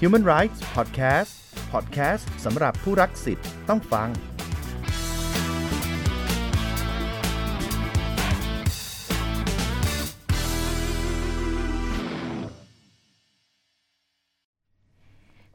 [0.00, 1.32] Human Rights Podcast
[1.72, 4.08] Podcast สำหรับผู้รักสิทธิ์ต้องฟัง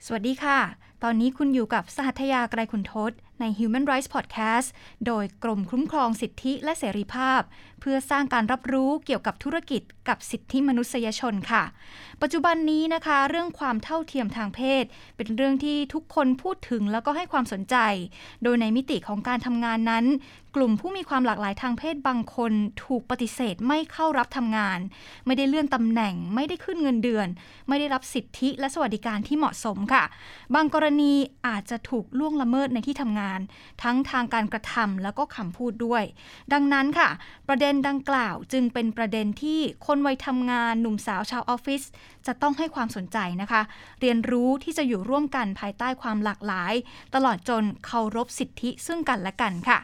[0.05, 0.59] สวัสดีค่ะ
[1.03, 3.11] ตอนนี้คุณอยู่กับสหัทยาไกรคุณทศ
[3.41, 4.67] ใน Human Rights Podcast
[5.07, 7.41] โดยกรมคุ้มครองสิทธิและเสรีภาพ
[7.81, 11.63] เพื่อสร้างการรับรู้เกี่ยวกับธุรกิจกับสิทธิมนุษยชนค่ะ
[12.21, 14.83] ปัจจุบันนี้นะคะ เรื่องความเท่าเทียมทางเพศ
[15.15, 17.75] เป็นเรื่องที่ทุกคนพูดถึงแล้วก็ให้ความสนใจ
[18.43, 20.05] โดยในมิติของการทำงานนั้น
[20.55, 22.51] กลุ่มผู้มีความหลากหลายทางเพศบางคน
[22.85, 24.79] ถูกปฏิเสธไม่เข้ารับทำงาน
[25.25, 27.27] ไม่ได้เลื่อนตำแหน่ง ไม่ได้ขึ้นเงินเดือน
[27.67, 30.03] ไม่ได้รับสิทธิและสวัสดิการที่เหมาะสมค่ะ
[30.55, 31.13] บางกรณี
[31.47, 33.39] อาจจะถูกล่วงละเมิดในที่ทำงาน
[33.83, 36.03] ทั้งทางการกระทำแล้วก็คำพูดด้วย
[36.53, 37.09] ดังนั้นค่ะ
[37.47, 41.83] ประเด็นดังกล่าวจึงเป็นประเด็นที่คนวัยทำงานหนุ่มสาวชาวออฟฟิศ
[42.27, 43.61] จะต้องให้ความสนใจนะคะ
[44.01, 46.73] เรียนรู้ที่จะอยู่ร่วมกันภายใต้ความหลากหลาย
[47.15, 49.79] ตลอดจนเคารพสิทธิซึ่งกันและกันค่ะ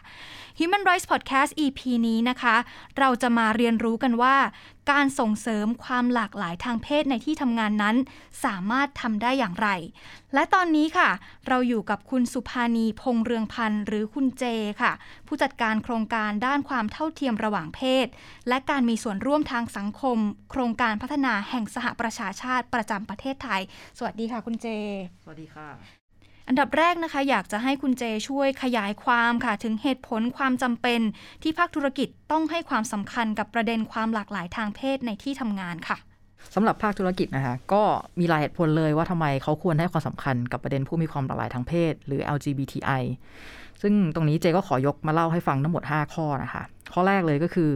[0.59, 2.55] Human Rights Podcast EP นี้นะคะ
[2.99, 4.35] เราจะมาเรียนรู้กันว่า
[4.91, 7.95] การส่งเสริมความหลากหลายทางเพศในที่ทำงานนั้น
[8.45, 9.69] สามารถทำได้อย่างไร
[10.33, 11.09] และตอนนี้ค่ะ
[11.47, 14.43] เราอยู่กับคุณสุภานีพงเรืองพันธ์หรือคุณเจ
[14.81, 14.91] ค่ะ
[15.27, 18.07] ผู้จัดการโครงการด้านความเท่าเทียมระหว่างเพศ
[18.47, 20.17] และการมีส่วนร่วมทางสังคม
[20.51, 23.61] โครงการพัฒนาแห่งสหประชาชาติประจำประเทศไทย
[23.97, 24.67] สวัสดีค่ะคุณเจ
[25.23, 26.06] สวัสดีค่ะ
[26.47, 31.01] อันดับแรกนะคะอยากจะให้คุณเจช่วยขยายความค่ะ ถึงเหตุผลความจำเป็น
[31.43, 35.97] ที่ภาคธุรกิจต้องให้ความสำคัญกับประเด็นความหลากหลายทางเพศในที่ทำงานค่ะ
[36.55, 37.83] สำหรับภาคธุรกิจนะคะก็
[38.19, 43.03] มีหลายเหตุผลเลยว่าทำไมเขาควรให้ความสำคัญกับประเด็นผู้มีความหลากหลายทางเพศ หรือ LGBTI
[43.81, 47.71] ซึ่งตรงนี้เจก็ขอยกมาเล่าให้ฟังทั้งหมด 5 ข้อนะคะ ข้อแรกเลยก็คือ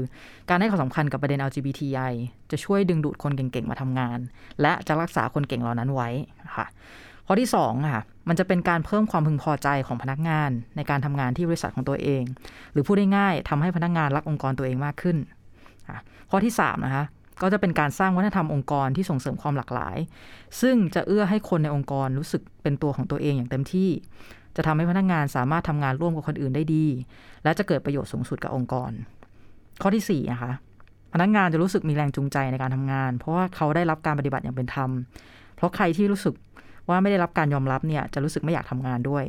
[0.49, 2.13] การให้ความสำคัญกับประเด็น LGBTI
[2.51, 4.19] จะช่วยดึงดูดคนเก่งๆ มาทำงาน
[4.61, 6.09] และจะรักษาคนเก่งเหล่านั้นไว้
[6.45, 6.65] นะคะ
[7.27, 12.23] ข้อที่2ค่ะมันจะเป็นการเพิ่มความพึงพอใจของพนักงาน ในการทำงานที่บริษัทของตัวเอง
[12.71, 15.17] หรือพูดได้ง่ายทำให้พนักงานรักองค์กรตัวเองมากขึ้น
[16.29, 17.05] ข้อที่3นะคะ
[17.41, 19.97] ก็จะเป็นการสร้างวัฒนธรรมองค์กรที่ส่งเสริมความหลากหลาย
[20.61, 23.89] ซึ่งจะเอื้อให้คนในองค์กรรู้สึกเป็นตัวของตัวเองอย่างเต็มที่
[24.55, 26.85] จะทำให้พนักงานสามารถทำงานร่วมกับคนอื่นได้ดี
[27.43, 28.91] และจะเกิดประโยชน์สูงสุดกับองค์กร
[29.81, 30.51] ข้อที่4นะคะ
[31.13, 34.89] พนักงานจะรู้สึกมีแรงจูงใจในการทำงาน เพราะว่าเขาได้รับการปฏิบัติอย่างเป็นธรรม
[35.55, 36.33] เพราะใครที่รู้สึก
[36.89, 39.23] ว่าไม่ได้รับการยอมรับเนี่ยจะรู้สึกไม่อยากทำงานด้วย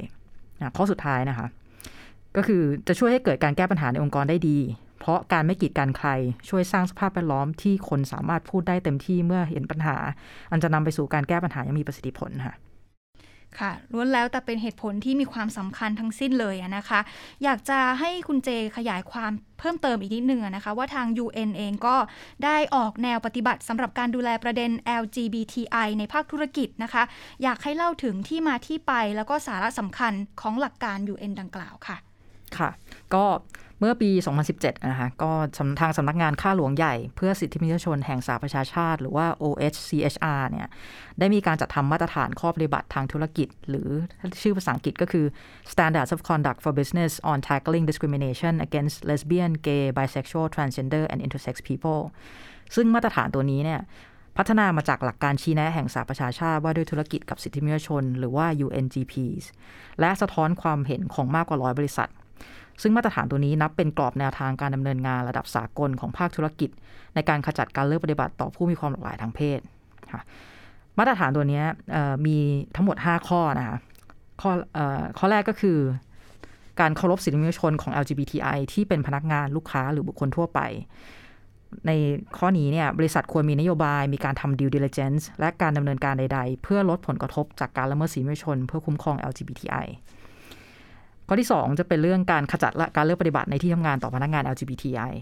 [0.76, 1.46] ข้อสุดท้ายนะคะ
[2.36, 4.58] ก็คือจะช่วยให้เกิดการแก้ปัญหาในองค์กรได้ดี
[5.00, 6.08] เพราะการไม่กีดกันใคร
[6.48, 9.96] ช่วยสร้างสภาพแวดล้อมที่คนสามารถพูดได้เต็มที่เมื่อเห็นปัญหา
[10.50, 12.54] อันจะนำไปสู่การแก้ปัญหาอย่างมีประสิทธิผลค่ะ
[13.60, 17.00] ค่ะล้วนแล้วแต่เป็นเหตุผลที่มีความสำคัญทั้งสิ้นเลยนะคะ
[17.44, 21.96] อยากจะให้คุณเจขยายความเพิ่มเติมอีกนิดนึงนะคะว่าทาง UN เองก็
[22.44, 24.70] ได้ออกแนวปฏิบัติสำหรับการดูแลประเด็น
[25.02, 27.02] LGBTI ในภาคธุรกิจนะคะ
[27.42, 31.96] อยากให้เล่าถึงที่มาที่ไปแล้วก็สาระสำคัญของหลักการ UN ดังกล่าวค่ะ
[32.58, 32.70] ค่ะ
[33.14, 33.26] ก็
[33.80, 34.10] เมื่อปี
[34.48, 35.30] 2017 นะคะก็
[35.80, 40.68] ทางสำนักงานข้าหลวงใหญ่เพื่อสิทธิมนุษยชนแห่งสหประชาชาติ หรือว่า OHCHR เนี่ย
[41.18, 43.88] ได้มีการจัดทำมาตรฐานข้อปฏิบัติทางธุรกิจ หรือ
[44.42, 45.26] ชื่อภาษาอังกฤษก็คือ
[45.72, 51.54] Standards of Conduct for Business on Tackling Discrimination Against Lesbian, Gay, Bisexual, Transgender and Intersex
[51.68, 52.02] People
[52.74, 53.80] ซึ่งมาตรฐานตัวนี้เนี่ย
[54.36, 59.44] พัฒนามาจากหลักการชี้แนะแห่งสหประชาชาติว่าด้วยธุรกิจกับสิทธิมนุษยชน หรือว่า UNGPs
[60.00, 62.10] และสะท้อนความเห็นของมากกว่าร้อยบริษัท
[62.82, 66.70] ซึ่งมาตรฐานตัวนี้นับเป็นกรอบแนวทางการดำเนินงานระดับสากลของภาคธุรกิจ
[67.14, 69.60] ในการขจัดการเลือกปฏิบัติต่อผู้มีความหลากหลายทางเพศ
[70.12, 70.22] ค่ะ
[70.98, 71.62] มาตรฐานตัวนี้
[72.26, 72.36] มี
[72.76, 73.76] ทั้งหมด 5 ข้อนะคะ
[74.40, 74.50] ข้อ
[75.18, 75.78] ข้อแรกก็คือ
[76.80, 80.60] การเคารพสิทธิมนุษยชนของ LGBTI ที่เป็นพนักงานลูกค้าหรือบุคคลทั่วไป
[81.86, 81.90] ใน
[82.38, 89.86] ข้อนี้เนี่ยบริษัทควรมีนโยบาย มีการทำ due diligence และการดำเนินการใด ๆ เพื่อลดผลกระทบจากการละเมิดสิทธิมนุษยชน เพื่อคุ้มครอง LGBTI
[91.28, 95.12] ข้อที่ 2 จะเป็นเรื่องการขจัดละการเลือกปฏิบัติในที่ทำงานต่อพนักงาน LGBTI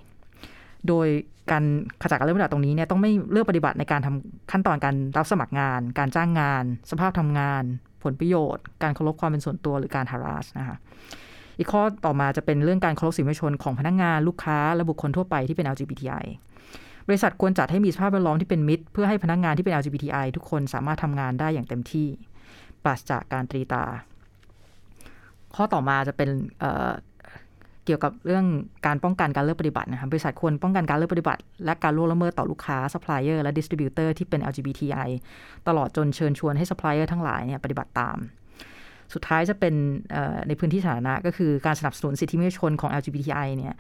[0.89, 1.07] โดย
[1.51, 1.65] การ
[2.03, 7.63] ขจัดการเลือกปฏิบัติตรงนี้เนี่ยต้องไม่เลือกปฏิบัติในการทำขั้นตอนการรับสมัครงาน การจ้างงาน สภาพทำงาน
[8.03, 10.77] ผลประโยชน์ การเคารพความเป็นส่วนตัวหรือการ harass นะคะ
[11.59, 16.25] อีกข้อต่อมาจะเป็นเรื่องการเคารพสิทธิมนุษยชนของพนักงานลูกค้าและบุคคลทั่วไปที่เป็น LGBTI
[17.09, 22.09] บริษัทควรจัดให้มีสภาพแวดล้อมที่เป็นมิตร เพื่อให้พนักงานที่เป็น LGBTI ทุกคนสามารถทำงานได้อย่างเต็มที่
[22.85, 23.85] ปราศจากการตีตรา
[25.57, 26.29] ข้อต่อมาจะเป็น
[26.61, 28.47] เเกี่ยวกับเรื่อง
[28.87, 35.09] การป้องกันการเลือกปฏิบัตินะครับบริษัทควรป้องกันการเลือกปฏิบัติ และการล่วงละเมิดต่อลูกค้าซัพพลายเออร์และ distributor ที่เป็น LGBTI
[35.69, 38.17] ตลอดจนเชิญชวนให้ซัพพลายเออร์ทั้งหลายเนี่ยปฏิบัติตาม
[39.15, 39.75] สุดท้ายจะเป็น
[40.49, 43.75] ในพื้นที่สาธารณะก็คือการสนับสนุนสิทธิมนุษยชนของ LGBTI เนี่ย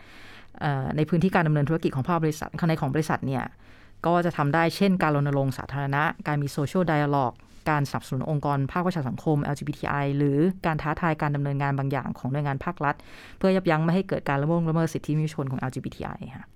[0.96, 3.44] ในพื้นที่การดำเนินธุรกิจของภาคบริษัทข้างในของบริษัทเนี่ย
[4.06, 7.32] ก็จะทำได้เช่นการรณรงค์สาธารณะ การมีโซเชียลไดอะล็อก
[7.68, 12.94] การสนับสนุนองค์กรภาคประชาสังคม LGBTI หรือการท้าทายการดำเนินงานบางอย่างของหน่วยงานภาครัฐ
[13.38, 16.46] เพื่อยับยั้งไม่ให้เกิดการละเมิดละเมิดสิทธิมนุษยชนของ LGBTI ค่ะ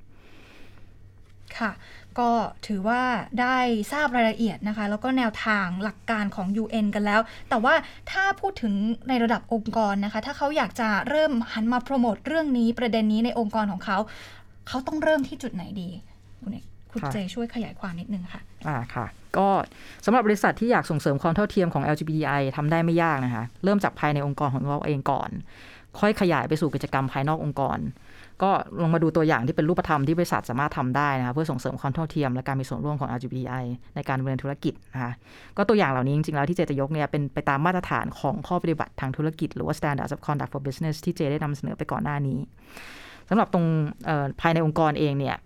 [1.58, 1.70] ค่ะ
[2.18, 2.30] ก็
[2.66, 3.02] ถือว่า
[3.40, 3.56] ได้
[3.92, 7.74] ทราบรายละเอียดนะคะ แล้วก็แนวทางหลักการของ UN กันแล้ว แต่ว่า
[8.10, 8.74] ถ้าพูดถึง
[9.08, 13.98] ในระดับองค์กรนะคะ ถ้าเขาอยากจะเริ่มหันมาโปรโมทเรื่องนี้ประเด็นนี้ในองค์กรของเขา
[14.68, 15.88] เขาต้องเริ่มที่จุดไหนดี
[16.42, 19.06] คุณเอกคุณเจช่วยขยายความนิดนึงค่ะ อ่าค่ะ
[19.36, 19.48] ก็
[20.04, 25.30] สำหรับบริษัทที่อยากส่งเสริมความเท่าเทียมของ LGBTI ทำได้ไม่ยากนะคะ เริ่มจากภายในองค์กรของเราเองก่อน
[26.00, 27.78] ค่อยขยายไปสู่กิจกรรมภายนอกองค์กร
[28.42, 28.50] ก็
[28.80, 33.64] ลองมาดูตัวอย่างที่เป็นรูปธรรมที่บริษัทสามารถทำได้นะคะเพื่อส่งเสริมความเท่าเทียมและการมีส่วนร่วมของ LGBTI
[33.94, 35.12] ในการดำเนินธุรกิจนะคะ
[35.56, 42.38] ก็ตัวอย่างเหล่านี้จริงๆแล้วที่เจจะยกเนี่ยเป็นไปตามมาตรฐานของข้อปฏิบัติทางธุรกิจ หรือว่า Standards of Conduct for Business ที่เจได้นำเสนอไปก่อนหน้านี้
[43.28, 43.66] สำหรับตรง
[44.40, 45.36] ภายในองค์กรเองเนี่ย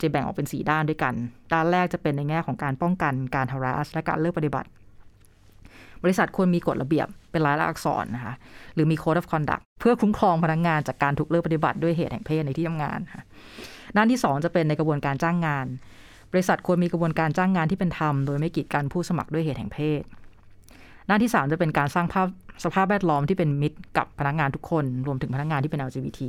[0.00, 1.14] จะแบ่งออกเป็น 4 ด้านด้วยกัน
[1.52, 4.68] ด้านแรกจะเป็นในแง่ของการป้องกันการ harass และการเลิกปฏิบัติ
[6.02, 8.34] บริษัทควรมีกฎระเบียบเป็นรายลักษณ์อักษรนะคะ
[8.74, 13.22] หรือมี code of conduct เพื่อคุ้มครองพนักงงานจากการถูกเลิกปฏิบัติด้วยเหตุแห่งเพศในที่ทำงานค่ะ
[13.96, 15.66] ด้านที่ 2 จะเป็นในกระบวนการจ้างงาน
[16.32, 20.02] บริษัทควรมีกระบวนการจ้างงานที่เป็นธรรมโดยไม่กีดกันผู้สมัครด้วยเหตุแห่งเพศ
[21.08, 22.26] ด้านที่ 3 จะเป็นการสร้างภาพ
[22.64, 26.20] สภาพแวดล้อมที่เป็นมิตรกับพนักงานทุกคน รวมถึงพนักงานที่เป็น LGBT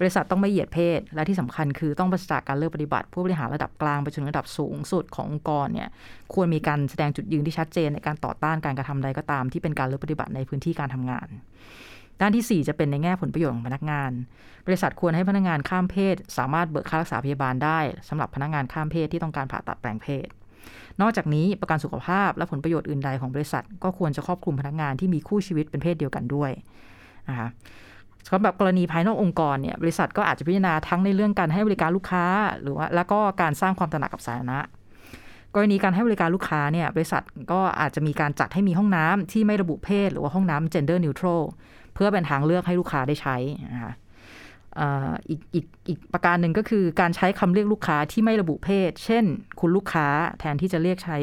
[0.00, 5.88] บริษัทต้องไม่เหยียดเพศ และที่สำคัญคือต้องประจากการเลิกปฏิบัติ ผู้บริหารระดับกลางไปจนระดับสูงสุดขององค์กรเนี่ย
[6.34, 11.28] ควรมีการแสดงจุดยืนที่ชัดเจนในการต่อต้านการกระทำใดก็ตาม ที่เป็นการเลิกปฏิบัติในพื้นที่การทำงาน
[12.20, 14.10] ด้านที่ 4 จะเป็นในแง่ผลประโยชน์ของพนักงาน
[14.66, 20.26] บริษัทควรให้พนักงานข้ามเพศ สามารถเบิกค่ารักษาพยาบาลได้สำหรับพนักงานข้ามเพศที่ต้องการผ่าตัดแปลงเพศ
[21.00, 26.50] นอกจากนี้ประกันสุขภาพและผลประโยชน์อื่นใดของบริษัท ก็ควรจะครอบคลุมพนักงานที่มีคู่ชีวิตเป็นเพศเดียวกันด้วย
[27.28, 27.48] นะคะ
[28.26, 32.24] สำหรับกรณีภายนอกองค์กรเนี่ยบริษัทก็อาจจะพิจารณาทั้งในเรื่องการให้บริการลูกค้า
[32.62, 34.60] หรือว่าแล้วก็การสร้างความตระหนักกับสาธารณะ
[35.54, 37.22] กรณีการให้บริการลูกค้าเนี่ยบริษัท
[37.52, 41.42] ก็อาจจะมีการจัดให้มีห้องน้ำที่ไม่ระบุเพศ หรือว่าห้องน้ำ gender neutral
[41.94, 43.36] เพื่อเป็นทางเลือกให้ลูกค้าได้ใช้
[43.74, 43.94] นะคะ
[45.28, 49.24] อีกอีกอีกประการหนึ่งก็คือการใช้คำเรียกลูกค้าที่ไม่ระบุเพศ เช่น
[49.60, 50.06] คุณลูกค้า
[50.40, 51.18] แทนที่จะเรียกใช้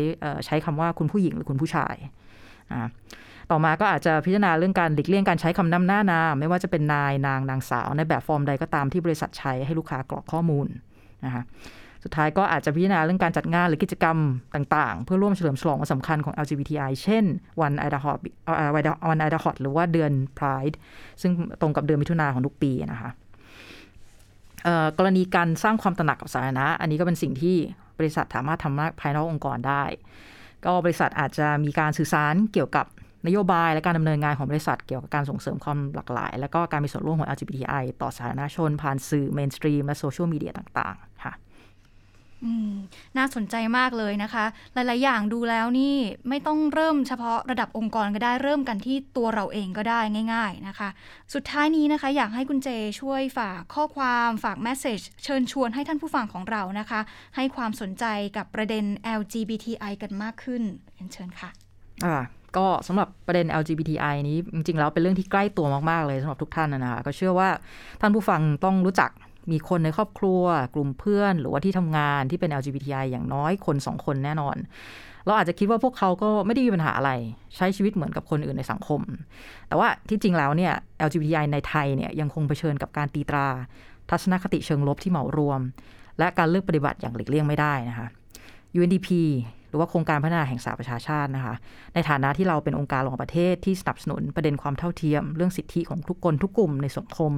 [0.45, 1.95] ใช้คำว่าคุณผู้หญิงหรือคุณผู้ชาย
[3.51, 10.67] ต่อมาก็อาจจะพิจารณาเรื่องการหลีกเลี่ยงการใช้คำนำหน้านาม ไม่ว่าจะเป็นนายนางนางสาว ในแบบฟอร์มใดก็ตามที่บริษัทใช้ให้ลูกค้ากรอกข้อมูล
[11.25, 11.43] นะคะ
[12.03, 14.17] สุดท้ายก็อาจจะพิจารณาเรื่องการจัดงานหรือกิจกรรม
[14.55, 17.23] ต่าง ๆ เพื่อร่วมเฉลิมฉลองวันสำคัญของ LGBTI เช่น
[17.61, 18.17] วันไอดาฮอต
[19.09, 20.75] วันไอดาฮอตหรือว่าเดือน Pride
[21.21, 23.11] ซึ่งตรงกับเดือนมิถุนาของทุกปีนะคะ
[24.97, 27.57] กรณีการสร้างความตระหนักกับสาธารณะ อันนี้ก็เป็นสิ่งที่
[27.97, 29.83] บริษัทสามารถทำภายนอกองค์กรได้
[30.65, 32.85] ก็บริษัทอาจจะมีการสื่อสารเกี่ยวกับ
[33.25, 41.33] นโยบายและการดำเนินงานของบริษัทเกี่ยวกับการส่งเสริมความหลากหลาย และก็การมีส่วนร่วมของ LGBTI ต่อสาธารณชน ผ่านสื่อ mainstream และโซเชียลมีเดียต่าง ๆ ค่ะ
[43.17, 45.95] น่าสนใจมากเลยนะคะ หลาย ๆ อย่างดูแล้วนี่
[46.29, 49.99] ไม่ต้องเริ่มเฉพาะระดับองค์กรก็ได้เริ่มกันที่ตัวเราเองก็ได้
[50.33, 50.89] ง่าย ๆ นะคะ
[51.33, 52.69] สุดท้ายนี้นะคะ อยากให้คุณเจ
[53.01, 56.99] ช่วยฝากข้อความฝากแมสเซจเชิญชวนให้ท่านผู้ฟังของเรานะคะ
[57.35, 58.05] ให้ความสนใจ
[58.37, 58.85] กับประเด็น
[59.19, 60.63] LGBTI กันมากขึ้น
[61.13, 61.49] เชิญค่ะ
[62.05, 62.17] อ่า
[62.57, 67.49] ก็สำหรับประเด็น LGBTI นี้จริงๆแล้วเป็นเรื่องที่ใกล้ตัวมากๆเลยสำหรับทุกท่านนะคะก็เชื่อว่า
[68.01, 69.09] ท่านผู้ฟังต้องรู้จัก
[69.51, 70.43] มีคนในครอบครัว
[70.75, 74.55] กลุ่มเพื่อน หรือว่าที่ทำงานที่เป็น LGBTI อย่างน้อยคนสองคนแน่นอน
[75.25, 77.11] เราอาจจะคิดว่าพวกเขาก็ไม่ได้มีปัญหาอะไร
[77.55, 79.01] ใช้ชีวิตเหมือนกับคนอื่นในสังคม
[79.67, 80.73] แต่ว่าที่จริงแล้วเนี่ย
[81.07, 83.47] LGBTI ในไทยเนี่ยยังคงเผชิญกับการตีตรา
[84.09, 85.61] ทัศนคติเชิงลบที่เหมารวม
[86.19, 88.07] และการเลือกปฏิบัติอย่างหลีกเลี่ยงไม่ได้นะคะ
[88.77, 89.09] UNDP
[89.69, 91.55] หรือว่าโครงการพัฒนาแห่งสหประชาชาตินะคะ
[91.93, 97.31] ในฐานะที่เราเป็นองค์การระหว่างประเทศที่สนับสนุนประเด็นความเท่าเทียม เรื่องสิทธิของทุกคนทุกกลุ่มในสังคม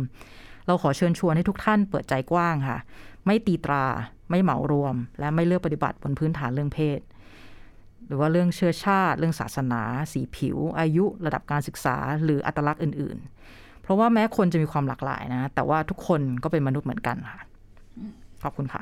[0.67, 2.79] เราขอเชิญชวนให้ทุกท่านเปิดใจกว้างค่ะ
[3.25, 3.85] ไม่ตีตรา
[4.29, 6.99] ไม่เหมารวม และไม่เลือกปฏิบัติบนพื้นฐานเรื่องเพศ
[8.07, 9.81] หรือว่าเรื่องเชื้อชาติ เรื่องศาสนา
[10.13, 13.17] สีผิว อายุ ระดับการศึกษา หรืออัตลักษณ์อื่น
[13.51, 17.41] ๆ เพราะว่าแม้คนจะมีความหลากหลายนะ แต่ว่าทุกคนก็เป็นมนุษย์เหมือนกันค่ะ
[18.43, 18.81] ขอบคุณค่ะ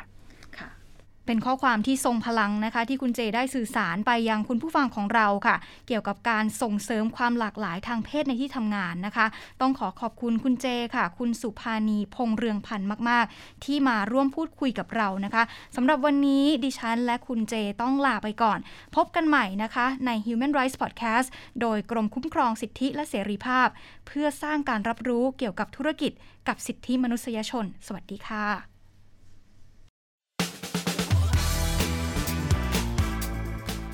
[1.27, 5.55] เป็นข้อความที่ทรงพลังนะคะ ที่คุณเจได้สื่อสารไปยังคุณผู้ฟังของเราค่ะ
[5.87, 9.25] เกี่ยวกับการส่งเสริมความหลากหลายทางเพศในที่ทำงานนะคะ
[9.61, 15.43] ต้องขอขอบคุณคุณเจค่ะ คุณสุภานีพงเรืองพันธ์มาก ๆ ที่มาร่วมพูดคุยกับเรานะคะ
[15.75, 18.59] สำหรับวันนี้ดิฉันและคุณเจต้องลาไปก่อน
[18.95, 21.27] พบกันใหม่นะคะใน Human Rights Podcast
[21.61, 23.67] โดยกรมคุ้มครองสิทธิและเสรีภาพ
[24.07, 26.11] เพื่อสร้างการรับรู้เกี่ยวกับธุรกิจ
[26.47, 28.76] กับสิทธิมนุษยชน สวัสดีค่ะ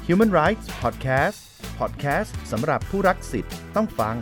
[0.07, 1.37] Human Rights Podcast
[1.79, 4.15] Podcast สำหรับผู้รักสิทธิ์ต้องฟัง